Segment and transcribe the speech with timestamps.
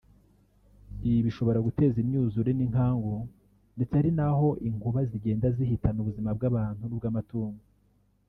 [1.07, 3.15] Ibi bishobora gutera imyuzure n’inkangu
[3.75, 7.63] ndetse hari aho inkuba zigenda zihitana ubuzima bw’abantu n’ubw’amatungo